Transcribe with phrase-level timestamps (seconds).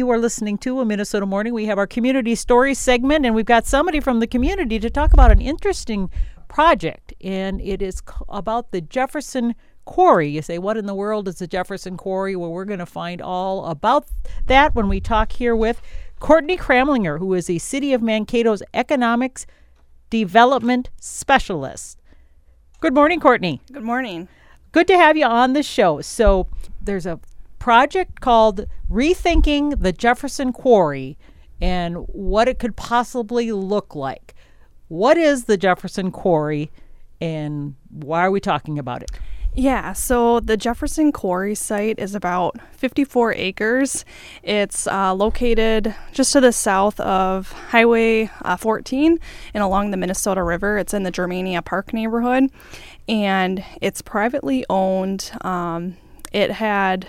[0.00, 1.52] You are listening to a Minnesota Morning.
[1.52, 5.12] We have our community story segment, and we've got somebody from the community to talk
[5.12, 6.08] about an interesting
[6.48, 8.00] project, and it is
[8.30, 10.30] about the Jefferson Quarry.
[10.30, 12.34] You say, What in the world is the Jefferson Quarry?
[12.34, 14.06] Well, we're going to find all about
[14.46, 15.82] that when we talk here with
[16.18, 19.44] Courtney Kramlinger, who is a City of Mankato's economics
[20.08, 22.00] development specialist.
[22.80, 23.60] Good morning, Courtney.
[23.70, 24.28] Good morning.
[24.72, 26.00] Good to have you on the show.
[26.00, 26.46] So,
[26.80, 27.20] there's a
[27.60, 31.16] project called Rethinking the Jefferson Quarry
[31.60, 34.34] and what it could possibly look like.
[34.88, 36.72] What is the Jefferson Quarry
[37.20, 39.10] and why are we talking about it?
[39.54, 44.04] Yeah, so the Jefferson Quarry site is about 54 acres.
[44.44, 49.18] It's uh, located just to the south of Highway uh, 14
[49.52, 50.78] and along the Minnesota River.
[50.78, 52.50] It's in the Germania Park neighborhood,
[53.08, 55.32] and it's privately owned.
[55.40, 55.96] Um,
[56.32, 57.08] it had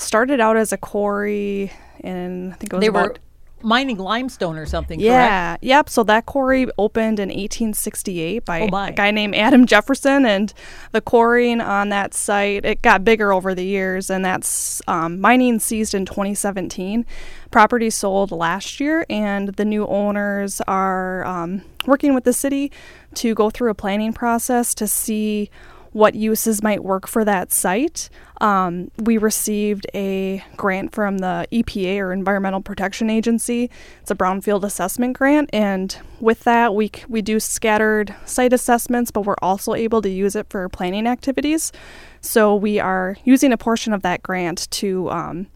[0.00, 1.72] started out as a quarry,
[2.02, 3.16] and I think it was they about were
[3.62, 4.98] mining limestone or something.
[5.00, 5.64] yeah, correct?
[5.64, 5.88] yep.
[5.90, 10.52] So that quarry opened in 1868 by Oh, a guy named Adam Jefferson, and
[10.92, 15.58] the quarrying on that site it got bigger over the years, and that's um, mining
[15.58, 17.04] ceased in 2017.
[17.50, 22.70] Property sold last year, and the new owners are um, working with the city
[23.14, 25.50] to go through a planning process to see
[25.92, 28.08] what uses might work for that site.
[28.40, 33.70] Um, we received a grant from the EPA or Environmental Protection Agency.
[34.00, 39.22] It's a brownfield assessment grant, and with that, we we do scattered site assessments, but
[39.22, 41.72] we're also able to use it for planning activities.
[42.20, 45.46] So we are using a portion of that grant to um,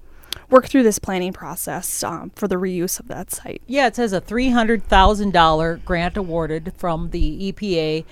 [0.51, 3.63] work through this planning process um, for the reuse of that site.
[3.67, 8.05] Yeah, it says a three hundred thousand dollar grant awarded from the EPA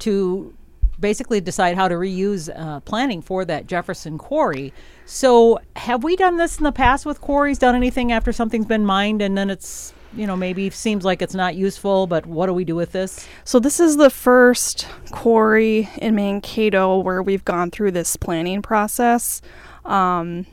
[0.00, 0.54] to
[0.98, 4.72] basically decide how to reuse uh, planning for that Jefferson quarry.
[5.06, 7.58] So, have we done this in the past with quarries?
[7.58, 11.34] Done anything after something's been mined and then it's you know maybe seems like it's
[11.34, 13.26] not useful, but what do we do with this?
[13.44, 19.42] So this is the first quarry in Mankato where we've gone through this planning process.
[19.84, 20.46] Um,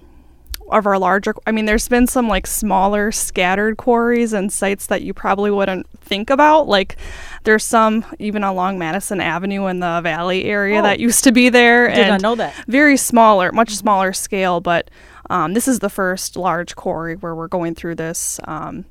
[0.70, 5.02] of our larger, I mean, there's been some like smaller scattered quarries and sites that
[5.02, 6.68] you probably wouldn't think about.
[6.68, 6.96] Like,
[7.44, 10.84] there's some even along Madison Avenue in the Valley area Oh.
[10.84, 11.88] that used to be there.
[11.90, 12.54] Did not and know that.
[12.68, 14.90] Very smaller, much smaller scale, but
[15.30, 18.86] um, this is the first large quarry where we're going through this um,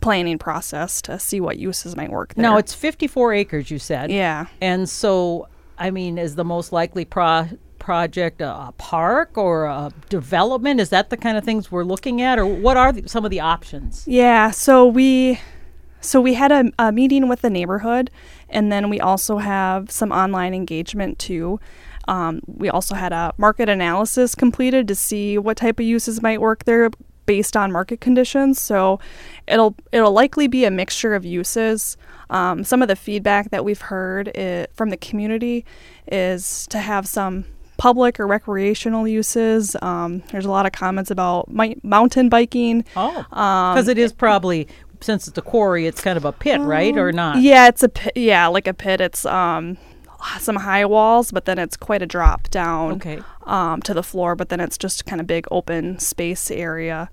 [0.00, 2.42] planning process to see what uses might work there.
[2.42, 4.10] Now it's 54 acres, you said.
[4.10, 4.46] yeah.
[4.60, 5.48] And so,
[5.78, 7.48] I mean, is the most likely pro-
[7.80, 10.78] project a, a park or a development?
[10.78, 13.32] Is that the kind of things we're looking at, or what are the, some of
[13.32, 14.04] the options?
[14.06, 15.40] Yeah, so we
[16.00, 18.10] so we had a, a meeting with the neighborhood,
[18.48, 21.58] and then we also have some online engagement too.
[22.08, 26.40] Um, we also had a market analysis completed to see what type of uses might
[26.40, 26.90] work there
[27.26, 28.60] based on market conditions.
[28.60, 28.98] So
[29.46, 31.96] it'll it'll likely be a mixture of uses.
[32.30, 35.64] Um, some of the feedback that we've heard i from the community
[36.10, 37.44] is to have some
[37.80, 39.74] public or recreational uses.
[39.80, 42.84] Um, there's a lot of comments about mi- mountain biking.
[42.94, 44.68] Oh, Um, because it is probably
[45.00, 47.40] since it's a quarry, it's kind of a pit, right, or not?
[47.40, 48.12] Yeah, it's a pit.
[48.16, 49.00] Yeah, like a pit.
[49.00, 49.78] It's um
[50.38, 53.18] some high walls, but then it's quite a drop down Okay.
[53.46, 54.36] um to the floor.
[54.36, 57.08] But then it's just kind of big open space area.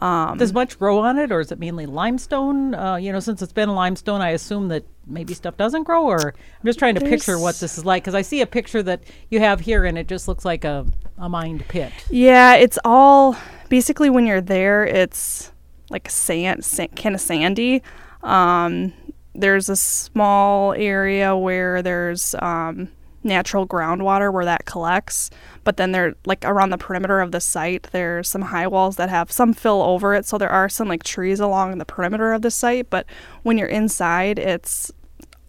[0.00, 2.74] Um, Does much grow on it, or is it mainly limestone?
[2.74, 6.04] Uh, you know, since it's been limestone, I assume that maybe stuff doesn't grow.
[6.04, 8.82] Or I'm just trying to picture what this is like because I see a picture
[8.82, 10.86] that you have here, and it just looks like a
[11.18, 11.92] a mined pit.
[12.10, 13.36] yeah, it's all
[13.68, 15.52] basically when you're there, it's
[15.90, 17.82] like sand, sand kind of sandy.
[18.22, 18.92] Um,
[19.34, 22.88] there's a small area where there's um,
[23.22, 25.30] natural groundwater where that collects,
[25.64, 29.08] but then there, like around the perimeter of the site, there's some high walls that
[29.08, 30.26] have some fill over it.
[30.26, 33.06] So there are some like trees along the perimeter of the site, but
[33.42, 34.92] when you're inside, it's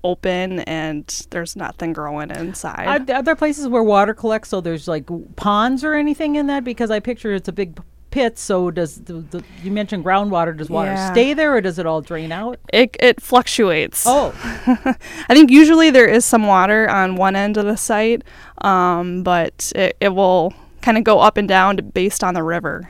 [0.03, 3.09] open and there's nothing growing inside.
[3.09, 4.49] Are, are there places where water collects?
[4.49, 6.63] So there's like ponds or anything in that?
[6.63, 7.79] Because I picture it's a big
[8.11, 8.39] pit.
[8.39, 10.55] So does the, the you mentioned groundwater?
[10.57, 11.11] Does water Yeah.
[11.11, 12.57] stay there, or does it all drain out?
[12.73, 14.05] it it fluctuates.
[14.07, 14.33] Oh,
[15.29, 18.23] I think usually there is some water on one end of the site,
[18.59, 22.89] um, but it, it will kind of go up and down based on the river.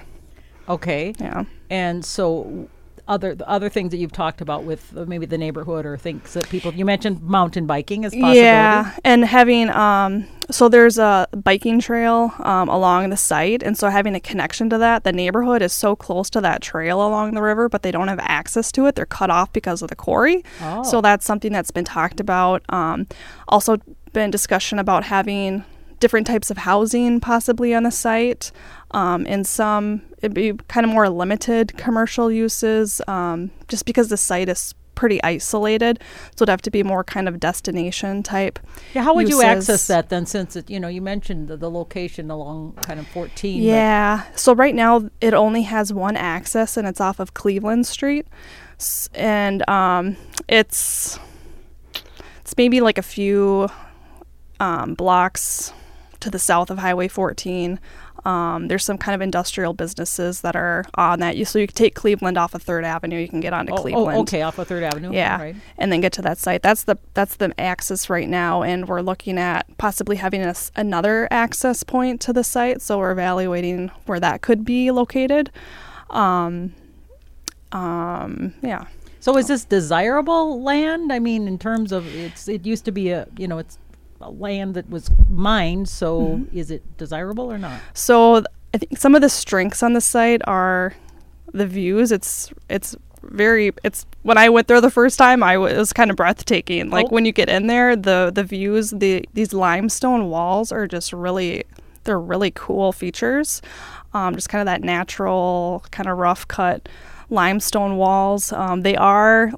[0.69, 1.13] okay.
[1.19, 1.43] Yeah.
[1.71, 2.69] And so
[3.09, 6.47] other the other things that you've talked about with maybe the neighborhood or things that
[6.49, 8.39] people you mentioned mountain biking as possibility.
[8.39, 13.89] Yeah, and having um, so there's a biking trail um, along the site, and so
[13.89, 17.41] having a connection to that, the neighborhood is so close to that trail along the
[17.41, 18.95] river, but they don't have access to it.
[18.95, 20.43] They're cut off because of the quarry.
[20.61, 20.83] Oh.
[20.83, 22.63] So that's something that's been talked about.
[22.69, 23.07] Um,
[23.47, 23.77] also,
[24.13, 25.63] been discussion about having
[25.99, 28.51] different types of housing possibly on the site.
[28.91, 34.17] Um, and some it'd be kind of more limited commercial uses, um, just because the
[34.17, 35.99] site is pretty isolated.
[36.35, 38.59] So it'd have to be more kind of destination type.
[38.93, 40.25] Yeah, how would you access that then?
[40.25, 43.61] Since it, you know, you mentioned the, the location along kind of 14.
[43.61, 44.23] but- Yeah.
[44.35, 48.27] So right now it only has one access and it's off of Cleveland Street.
[49.13, 50.17] And um
[50.49, 51.19] it's
[52.41, 53.69] it's maybe like a few
[54.59, 55.71] um, blocks
[56.19, 57.79] to the south of Highway 14.
[58.25, 61.37] Um, there's some kind of industrial businesses that are on that.
[61.37, 63.17] You so you can take Cleveland off of Third Avenue.
[63.17, 64.17] You can get onto Oh, Cleveland.
[64.17, 65.11] oh, okay, off of Third Avenue.
[65.13, 65.55] Yeah, Right.
[65.77, 66.61] and then get to that site.
[66.61, 71.27] That's the that's the access right now, and we're looking at possibly having a another
[71.31, 72.81] access point to the site.
[72.81, 75.51] So we're evaluating where that could be located.
[76.09, 76.73] Um,
[77.71, 78.85] um, yeah.
[79.19, 81.11] So is this desirable land?
[81.11, 83.77] I mean, in terms of it's, it used to be a, you know, it's
[84.21, 85.87] land that was mined.
[85.87, 86.57] So Mm-hmm.
[86.57, 87.79] is it desirable or not?
[87.93, 90.93] So th- I think some of the strengths on the site are
[91.53, 92.11] the views.
[92.11, 95.91] It's it's very it's when I went there the first time, I w- it was
[95.93, 96.89] kind of breathtaking.
[96.89, 97.09] Like Oh.
[97.09, 101.63] when you get in there, the the views, the these limestone walls are just really
[102.03, 103.61] they're really cool features.
[104.13, 106.87] Um, just kind of that natural, kind of rough cut
[107.29, 108.51] limestone walls.
[108.53, 109.51] Um, they are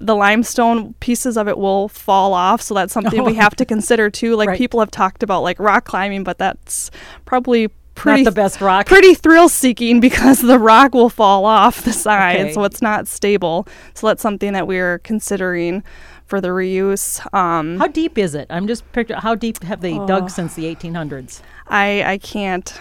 [0.00, 3.40] the limestone pieces of it will fall off, so that's something we Oh.
[3.40, 4.34] have to consider too.
[4.36, 4.58] Like Right.
[4.58, 6.90] people have talked about like rock climbing, but that's
[7.24, 8.86] probably pretty not the best rock.
[8.86, 12.52] pretty thrill seeking because the rock will fall off the side, Okay.
[12.52, 13.66] so it's not stable.
[13.94, 15.82] So that's something that we're considering
[16.26, 17.20] for the reuse.
[17.34, 18.46] Um, How deep is it?
[18.50, 19.16] I'm just picture.
[19.16, 20.06] How deep have they Oh.
[20.06, 21.40] dug since the 1800s?
[21.68, 22.72] I I can't.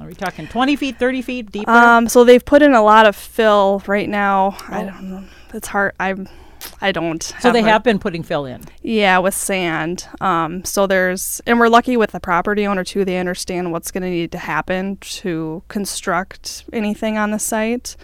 [0.00, 1.66] Are we talking 20 feet, 30 feet deep?
[1.68, 4.56] Um, so they've put in a lot of fill right now.
[4.68, 4.86] I Oh.
[4.86, 5.24] don't know.
[5.54, 5.92] It's hard.
[5.98, 6.28] I'm.
[6.80, 7.22] I don't.
[7.40, 8.62] so they a- have been putting fill in.
[8.82, 10.06] Yeah, with sand.
[10.20, 13.04] Um, so there's, and we're lucky with the property owner too.
[13.04, 17.96] They understand what's going to need to happen to construct anything on the site.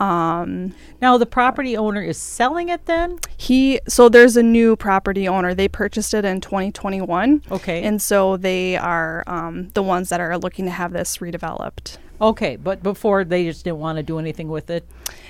[0.00, 2.86] Um, Now the property owner is selling it.
[2.86, 5.54] Then he, so there's a new property owner.
[5.54, 10.36] They purchased it in 2021, okay, and so they are um, the ones that are
[10.38, 11.98] looking to have this redeveloped.
[12.22, 12.56] Okay.
[12.56, 14.86] But before they just didn't want to do anything with it.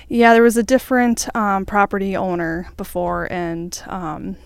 [0.07, 4.37] Yeah, there was a different um, property owner before, and um,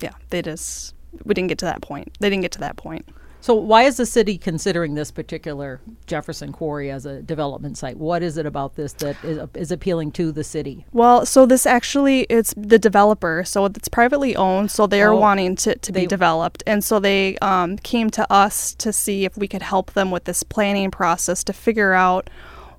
[0.00, 0.94] yeah, they just
[1.24, 2.16] we didn't get to that point.
[2.20, 3.08] They didn't get to that point.
[3.42, 7.96] So why is the city considering this particular Jefferson Quarry as a development site?
[7.96, 10.84] What is it about this that is, is appealing to the city?
[10.92, 15.56] Well, so this actually it's the developer, so it's privately owned, so they're Oh, wanting
[15.56, 19.36] to, to they- be developed, and so they um, came to us to see if
[19.38, 22.28] we could help them with this planning process to figure out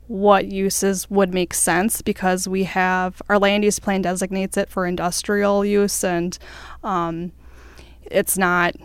[0.07, 4.85] what uses would make sense because we have our land use plan designates it for
[4.85, 6.37] industrial use, and
[6.83, 7.31] um,
[8.03, 8.75] it's not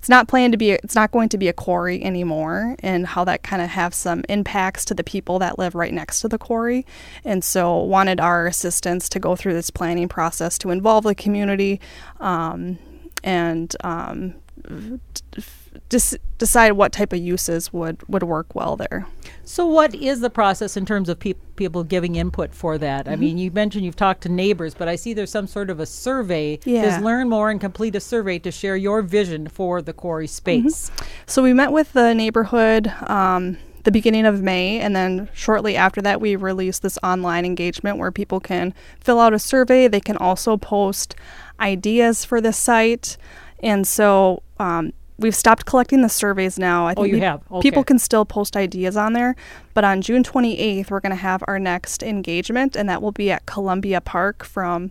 [0.00, 3.22] it's not planned to be it's not going to be a quarry anymore and how
[3.24, 6.38] that kind of have some impacts to the people that live right next to the
[6.38, 6.86] quarry.
[7.22, 11.82] And so wanted our assistance to go through this planning process to involve the community
[12.18, 12.78] um,
[13.22, 14.36] and um,
[14.66, 15.42] d-
[15.90, 19.06] dis- decide what type of uses would would work well there
[19.44, 23.04] So what is the process in terms of peop people giving input for that?
[23.04, 23.12] Mm-hmm.
[23.12, 25.80] I mean, you mentioned you've talked to neighbors, but I see there's some sort of
[25.80, 26.58] a survey.
[26.64, 26.82] Yeah.
[26.82, 30.90] Says learn more and complete a survey to share your vision for the quarry space.
[31.26, 36.02] So we met with the neighborhood um, the beginning of May, and then shortly after
[36.02, 39.88] that, we released this online engagement where people can fill out a survey.
[39.88, 41.14] They can also post
[41.58, 43.16] ideas for the site,
[43.62, 46.86] and so um, we've stopped collecting the surveys now.
[46.88, 47.42] I Oh, you we- have?
[47.60, 49.36] People can still post ideas on there,
[49.74, 53.30] but on June 28th, we're going to have our next engagement, and that will be
[53.30, 54.90] at Columbia Park from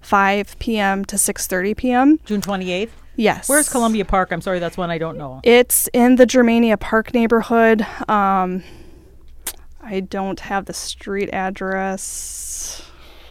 [0.00, 1.04] 5 p.m.
[1.06, 2.20] to 6:30 p.m.
[2.24, 2.90] June 28th.
[3.16, 3.48] Yes.
[3.48, 4.32] Where's Columbia Park?
[4.32, 5.40] I'm sorry, that's one I don't know.
[5.42, 7.84] It's in the Germania Park neighborhood.
[8.08, 8.62] Um,
[9.82, 12.82] I don't have the street address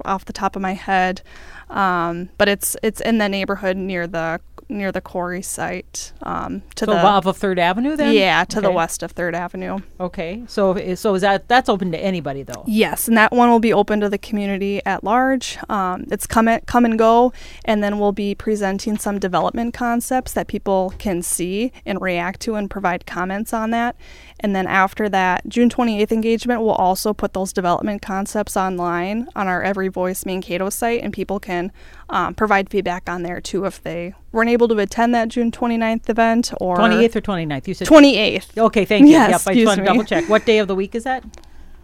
[0.05, 1.21] off the top of my head,
[1.69, 4.39] um, but it's it's in the neighborhood near the
[4.69, 6.13] near the quarry site.
[6.21, 8.13] Um, to so the off of Third Avenue then?
[8.13, 9.79] yeah, to the west of Third Avenue.
[9.99, 10.43] Okay.
[10.47, 12.63] So so is that that's open to anybody though?
[12.67, 15.57] Yes, and that one will be open to the community at large.
[15.69, 17.33] Um, it's come at, come and go,
[17.65, 22.55] and then we'll be presenting some development concepts that people can see and react to
[22.55, 23.95] and provide comments on that.
[24.39, 29.47] And then after that, June 28th engagement, we'll also put those development concepts online on
[29.47, 31.71] our Every Voice Mankato site, and people can
[32.09, 36.09] um, provide feedback on there too if they weren't able to attend that June 29th
[36.09, 37.67] event or 28th or 29th?
[37.67, 38.57] You said 28th.
[38.57, 39.11] Okay, thank you.
[39.11, 40.27] Yes, yep, I just want to double check.
[40.29, 41.23] What day of the week is that?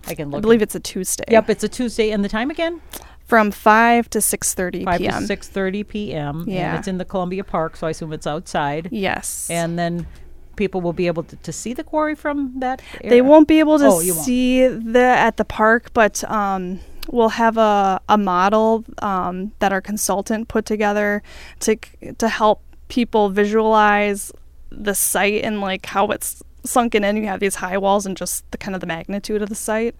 [0.08, 0.40] I can look.
[0.40, 1.24] I believe it's a Tuesday.
[1.30, 2.12] Yep, it's a Tuesday.
[2.12, 2.82] And the time again?
[3.26, 5.28] From 5 to 6:30 5 p.m.
[5.28, 6.40] to 6:30 p.m.
[6.42, 6.78] And Yeah.
[6.78, 8.90] it's in the Columbia Park, so I assume it's outside.
[8.92, 9.50] Yes.
[9.50, 10.06] And then
[10.56, 12.82] people will be able to, to see the quarry from that.
[13.04, 17.58] They won't be able to Oh, see the at the park, but um, we'll have
[17.58, 21.24] a, a model um, that our consultant put together
[21.62, 21.78] to
[22.18, 24.32] to help people visualize
[24.72, 27.18] the site and like how it's sunken in.
[27.18, 29.96] You have these high walls and just the kind of the magnitude of the site.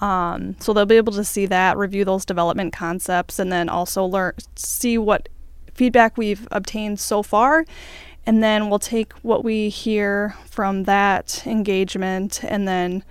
[0.00, 4.04] Um, so they'll be able to see that, review those development concepts, and then also
[4.04, 5.28] learn see what
[5.74, 7.64] feedback we've obtained so far.
[8.24, 13.04] And then we'll take what we hear from that engagement, and then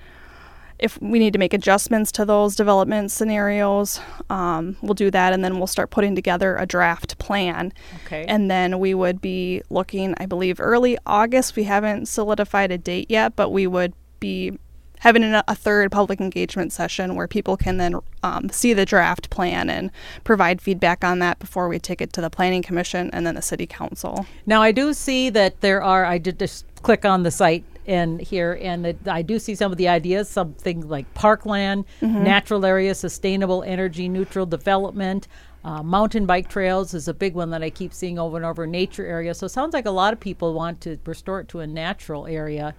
[0.82, 5.44] if we need to make adjustments to those development scenarios, um, we'll do that, and
[5.44, 7.72] then we'll start putting together a draft plan.
[8.06, 8.26] Okay.
[8.28, 11.56] And then we would be looking, I believe, early August.
[11.56, 14.58] We haven't solidified a date yet, but we would be
[15.02, 19.30] having a, a third public engagement session where people can then um, see the draft
[19.30, 19.92] plan and
[20.24, 23.42] provide feedback on that before we take it to the Planning Commission and then the
[23.42, 24.26] City Council.
[24.46, 26.06] Now I do see that there are.
[26.06, 29.72] I did just click on the site and here, and it, I do see some
[29.72, 30.30] of the ideas.
[30.30, 35.28] Something like parkland, natural area, sustainable energy, neutral development.
[35.64, 38.66] Uh, mountain bike trails is a big one that I keep seeing over and over.
[38.66, 39.34] Nature area.
[39.36, 42.26] So it sounds like a lot of people want to restore it to a natural
[42.26, 42.74] area,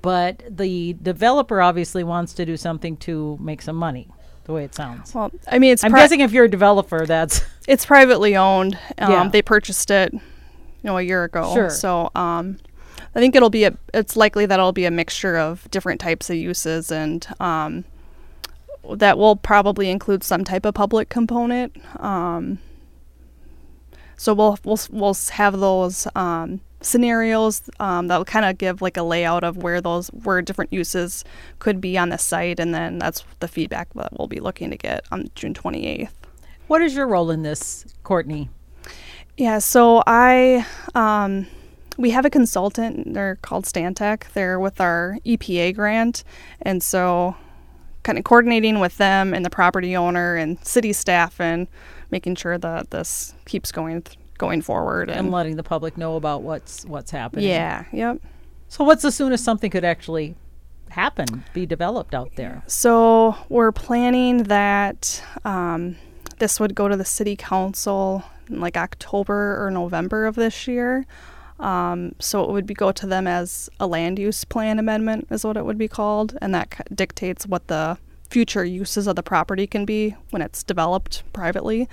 [0.00, 4.08] but the developer obviously wants to do something to make some money.
[4.44, 5.14] The way it sounds.
[5.14, 8.76] Well, I mean, it's I'm pri- guessing if you're a developer, that's it's privately owned.
[8.98, 9.28] Um, Yeah.
[9.28, 10.20] They purchased it, you
[10.82, 11.52] know, a year ago.
[11.54, 11.70] Sure.
[11.70, 12.58] So um,
[13.14, 13.76] I think it'll be a.
[13.92, 17.84] It's likely that it'll be a mixture of different types of uses, and um,
[18.94, 21.76] that will probably include some type of public component.
[22.02, 22.58] Um,
[24.16, 28.96] so we'll we'll we'll have those um, scenarios um, that will kind of give like
[28.96, 31.24] a layout of where those where different uses
[31.58, 34.76] could be on the site, and then that's the feedback that we'll be looking to
[34.76, 36.14] get on June twenty eighth.
[36.66, 38.48] what is your role in this, Courtney?
[39.36, 41.46] Yeah, so I um,
[41.98, 43.14] we have a consultant.
[43.14, 44.32] They're called Stantec.
[44.32, 46.24] They're with our EPA grant,
[46.60, 47.36] and so
[48.02, 51.68] kind of coordinating with them and the property owner and city staff and
[52.10, 55.08] making sure that this keeps going th- going forward.
[55.08, 57.44] and And, letting the public know about what's what's happening.
[57.48, 58.18] yeah, yep.
[58.68, 60.34] So what's the soonest something could actually
[60.88, 62.62] happen, be developed out there?
[62.66, 65.96] So we're planning that um,
[66.38, 71.06] this would go to the city council in like October or November of this year.
[71.60, 75.44] Um, so it would be go to them as a land use plan amendment is
[75.44, 77.98] what it would be called, and that dictates what the
[78.30, 81.88] future uses of the property can be when it's developed privately.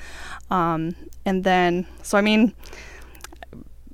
[0.50, 2.54] Um, and then, so I mean,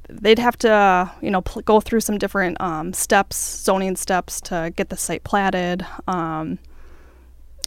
[0.10, 4.40] they'd have to, uh, you know, pl- go through some different um, steps, zoning steps
[4.42, 6.60] to get the site platted um,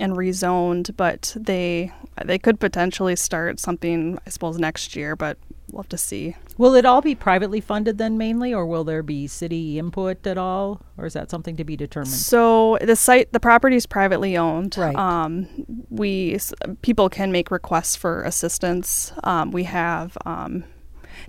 [0.00, 0.96] and rezoned.
[0.96, 1.92] But they
[2.24, 5.16] they could potentially start something, I suppose, next year.
[5.16, 5.38] But
[5.70, 6.36] we'll have to see.
[6.58, 10.36] Will it all be privately funded then mainly, or will there be city input at
[10.36, 12.12] all, or is that something to be determined?
[12.12, 14.76] So the site, the property is privately owned.
[14.76, 14.96] Right.
[14.96, 15.48] Um,
[15.88, 16.38] we
[16.82, 19.12] people can make requests for assistance.
[19.22, 20.64] Um, we have um,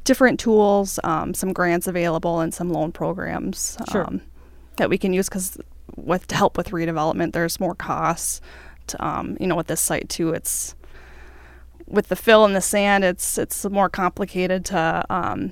[0.04, 4.06] different tools, um, some grants available, and some loan programs Sure.
[4.06, 4.22] um,
[4.78, 5.60] that we can use because
[5.96, 8.42] with to help with redevelopment, there's more costs.
[8.88, 10.74] To, um, you know, with this site too, it's
[11.90, 15.52] with the fill in the sand, it's it's more complicated to um,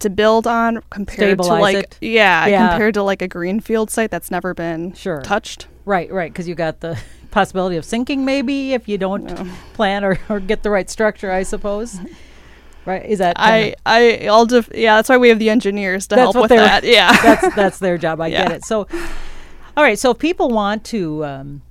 [0.00, 2.68] to build on compared Stabilize to like yeah, Yeah.
[2.68, 5.22] compared to like a greenfield site that's never been Sure.
[5.22, 5.68] touched.
[5.84, 6.98] Right, right, because you got the
[7.30, 9.28] possibility of sinking maybe if you don't
[9.74, 11.98] plan or, or get the right structure, I suppose.
[12.84, 13.04] Right?
[13.04, 16.32] Is that I I I'll def- yeah, that's why we have the engineers to That's
[16.34, 16.84] help with that.
[16.84, 17.10] Yeah.
[17.22, 18.20] that's that's their job.
[18.20, 18.64] I get it.
[18.64, 18.86] So,
[19.76, 19.98] all right.
[19.98, 21.65] So if people want to um, to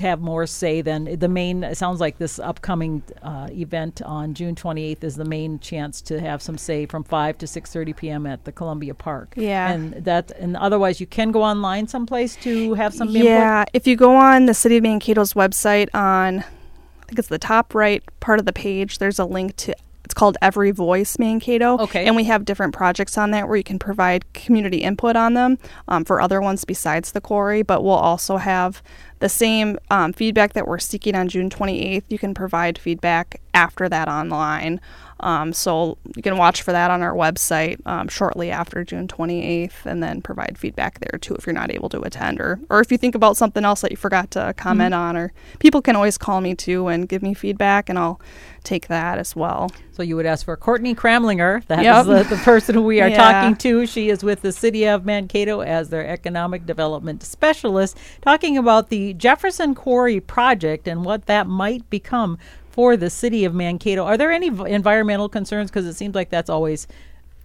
[0.00, 4.54] have more say, than the main it sounds like this upcoming uh, event on June
[4.54, 8.26] 28th is the main chance to have some say from 5 to 6:30 p.m.
[8.26, 9.34] at the Columbia Park.
[9.36, 9.72] Yeah.
[9.72, 13.24] and that and otherwise you can go online someplace to have some input.
[13.24, 17.38] yeah, if you go on the City of Mankato's website on I think it's the
[17.38, 19.74] top right part of the page, there's a link to
[20.10, 21.78] it's called Every Voice Mankato.
[21.78, 22.04] Okay.
[22.04, 25.56] And we have different projects on that where you can provide community input on them
[25.86, 27.62] um, for other ones besides the quarry.
[27.62, 28.82] But we'll also have
[29.20, 32.02] the same um, feedback that we're seeking on June 28th.
[32.08, 34.80] You can provide feedback after that online.
[35.20, 39.84] Um, so you can watch for that on our website um, shortly after June 28th,
[39.86, 42.90] and then provide feedback there too if you're not able to attend, or or if
[42.90, 46.16] you think about something else that you forgot to comment on, or people can always
[46.18, 48.20] call me too and give me feedback, and I'll
[48.64, 49.70] take that as well.
[49.92, 51.64] So you would ask for Courtney Kramlinger.
[51.68, 52.06] That is Yep.
[52.28, 53.16] the, the person who we are Yeah.
[53.32, 53.86] talking to.
[53.86, 59.14] She is with the City of Mankato as their economic development specialist, talking about the
[59.14, 62.38] Jefferson Quarry project and what that might become
[62.80, 64.06] for the City of Mankato.
[64.06, 65.70] Are there any v- environmental concerns?
[65.70, 66.86] Because it seems like that's always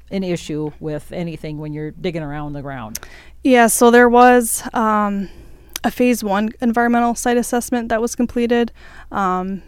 [0.09, 2.99] an issue with anything when you're digging around the ground.
[3.43, 5.27] Yeah, so there was um,
[5.83, 8.71] a phase one environmental site assessment that was completed.
[9.11, 9.61] Um,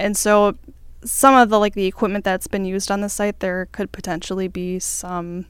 [0.00, 0.58] and so
[1.04, 4.48] some of the like the equipment that's been used on the site, there could potentially
[4.48, 5.46] be some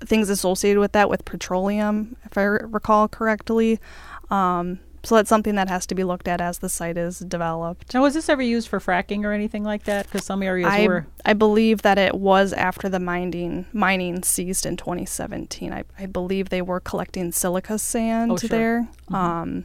[0.00, 3.78] things associated with that with petroleum, if I recall correctly.
[4.30, 7.92] Um, so that's something that has to be looked at as the site is developed.
[7.94, 10.06] Now, was this ever used for fracking or anything like that?
[10.06, 11.06] Because some areas I, were.
[11.24, 15.72] I believe that it was after the mining mining ceased in 2017.
[15.72, 18.48] I, I believe they were collecting silica sand Oh, sure.
[18.48, 18.88] there.
[19.10, 19.14] Mhm.
[19.14, 19.64] Um,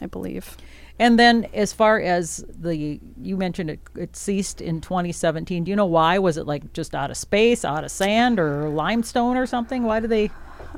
[0.00, 0.56] I believe.
[0.98, 5.64] And then, as far as the, you mentioned it, it ceased in 2017.
[5.64, 6.18] Do you know why?
[6.18, 9.84] Was it like just out of space, out of sand, or limestone or something?
[9.84, 10.30] Why do they?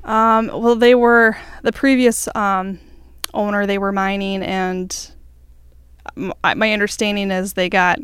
[0.05, 2.79] Um, well, they were the previous um,
[3.35, 3.67] owner.
[3.67, 5.11] They were mining, and
[6.17, 7.99] my understanding is they got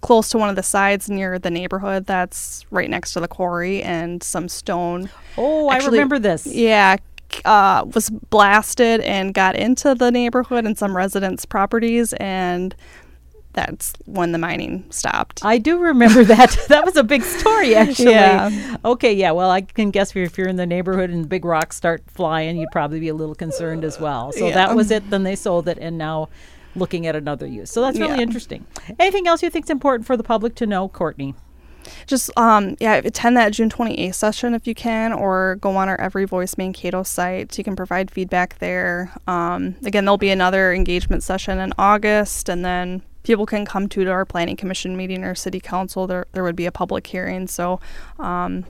[0.00, 3.82] close to one of the sides near the neighborhood that's right next to the quarry,
[3.82, 5.10] and some stone.
[5.36, 6.46] Oh, I remember this.
[6.46, 6.96] Yeah.
[7.44, 12.76] Uh, was blasted and got into the neighborhood and some residents' properties, and
[13.54, 15.44] that's when the mining stopped.
[15.44, 16.56] I do remember that.
[16.68, 18.10] that was a big story, actually.
[18.12, 18.76] Yeah.
[18.84, 19.30] Okay, yeah.
[19.30, 22.70] Well, I can guess if you're in the neighborhood and big rocks start flying, you'd
[22.72, 24.32] probably be a little concerned as well.
[24.32, 24.54] So Yeah.
[24.54, 25.08] that was it.
[25.10, 26.28] Then they sold it, and now
[26.76, 27.70] looking at another use.
[27.70, 28.22] So that's really Yeah.
[28.22, 28.66] interesting.
[28.98, 31.34] Anything else you think is important for the public to know, Courtney?
[32.06, 36.00] just um yeah attend that june 28th session if you can or go on our
[36.00, 41.22] every voice mankato site you can provide feedback there um again there'll be another engagement
[41.22, 45.60] session in august and then people can come to our planning commission meeting or city
[45.60, 47.80] council there there would be a public hearing so
[48.18, 48.64] um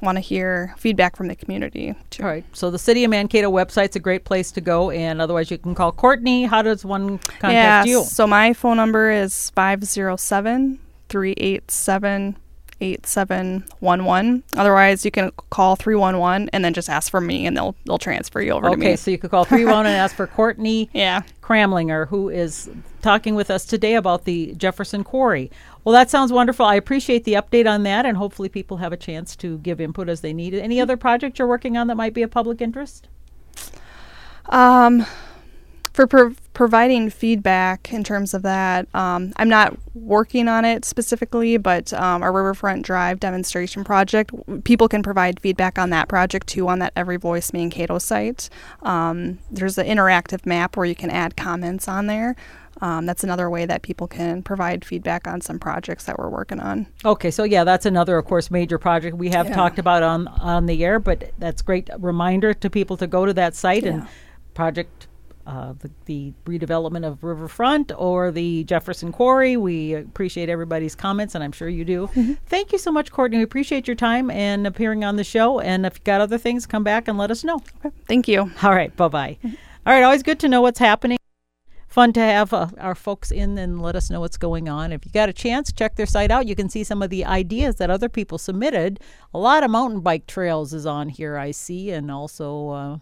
[0.00, 2.22] want to hear feedback from the community too.
[2.22, 2.44] All right.
[2.52, 5.74] So the City of Mankato website's a great place to go, and otherwise you can
[5.74, 6.44] call Courtney.
[6.44, 8.04] How does one contact yeah, you?
[8.04, 10.78] So my phone number is 507
[11.08, 12.36] 387
[12.80, 14.44] 8711.
[14.56, 18.40] Otherwise, you can call 311 and then just ask for me and they'll they'll transfer
[18.40, 21.22] you over to Okay, so you could call 311 and ask for Courtney yeah.
[21.48, 22.68] Kramlinger, who is
[23.00, 25.50] talking with us today about the Jefferson Quarry.
[25.82, 26.66] Well, that sounds wonderful.
[26.66, 30.10] I appreciate the update on that, and hopefully people have a chance to give input
[30.10, 30.60] as they need it.
[30.60, 33.08] Any other project you're working on that might be of public interest?
[34.46, 35.06] Um
[35.94, 36.06] for
[36.58, 42.20] providing feedback in terms of that, um, I'm not working on it specifically, but um,
[42.20, 44.32] our Riverfront Drive demonstration project,
[44.64, 48.50] people can provide feedback on that project too on that Every Voice Mankato site.
[48.82, 52.34] Um, there's an interactive map where you can add comments on there.
[52.80, 56.58] Um, that's another way that people can provide feedback on some projects that we're working
[56.58, 56.88] on.
[57.04, 59.54] Okay, so yeah, that's another, of course, major project we have Yeah.
[59.54, 63.32] talked about on on the air, but that's great reminder to people to go to
[63.34, 64.08] that site and
[64.54, 65.07] project
[65.48, 69.56] uh, the, the redevelopment of Riverfront or the Jefferson Quarry.
[69.56, 72.08] We appreciate everybody's comments, and I'm sure you do.
[72.08, 72.34] Mm-hmm.
[72.46, 73.38] Thank you so much, Courtney.
[73.38, 75.58] We appreciate your time and appearing on the show.
[75.60, 77.62] And if you got other things, come back and let us know.
[77.84, 77.96] Okay.
[78.06, 78.50] Thank you.
[78.62, 79.38] All right, bye bye.
[79.42, 81.16] All right, always good to know what's happening.
[81.86, 84.92] Fun to have uh, our folks in and let us know what's going on.
[84.92, 86.46] If you got a chance, check their site out.
[86.46, 89.00] You can see some of the ideas that other people submitted.
[89.32, 92.98] A lot of mountain bike trails is on here, I see, and also uh,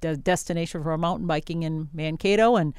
[0.00, 2.56] the destination for mountain biking in Mankato.
[2.56, 2.74] And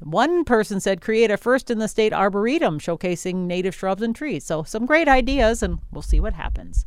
[0.00, 4.44] one person said create a first in the state arboretum showcasing native shrubs and trees.
[4.44, 6.84] So some great ideas, and we'll see what happens.